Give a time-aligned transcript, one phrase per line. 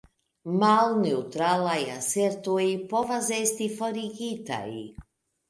[0.61, 2.65] Malneŭtralaj asertoj
[2.95, 4.65] povas esti forigitaj.